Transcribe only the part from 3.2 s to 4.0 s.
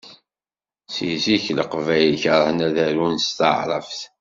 s taɛrabt.